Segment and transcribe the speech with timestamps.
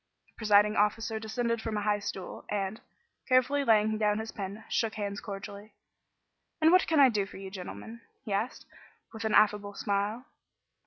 [0.25, 2.81] The presiding officer descended from a high stool, and,
[3.27, 5.73] carefully laying down his pen, shook hands cordially.
[6.59, 8.65] "And what can I do for you gentlemen?" he asked,
[9.13, 10.25] with an affable smile.